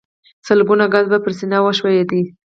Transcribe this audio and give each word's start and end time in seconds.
سلګونه 0.47 0.85
ګزه 0.93 1.07
به 1.11 1.17
پر 1.23 1.31
سينه 1.39 1.57
وښويېد. 1.63 2.11